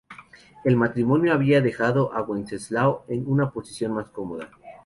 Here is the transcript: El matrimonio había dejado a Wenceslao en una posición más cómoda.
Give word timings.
El 0.63 0.77
matrimonio 0.77 1.31
había 1.31 1.61
dejado 1.61 2.11
a 2.13 2.23
Wenceslao 2.23 3.05
en 3.07 3.23
una 3.29 3.51
posición 3.51 3.93
más 3.93 4.09
cómoda. 4.09 4.49